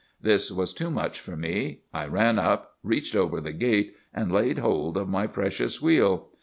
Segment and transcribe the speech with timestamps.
[0.19, 1.81] "'This was too much for me.
[1.93, 6.29] I ran up, reached over the gate, and laid hold of my precious wheel.